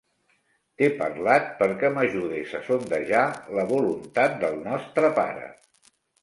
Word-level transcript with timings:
T'he 0.81 0.87
parlat 1.01 1.51
perquè 1.59 1.91
m'ajudes 1.97 2.55
a 2.61 2.61
sondejar 2.69 3.21
la 3.59 3.67
voluntat 3.73 4.35
del 4.47 4.59
nostre 4.65 5.13
pare. 5.21 5.47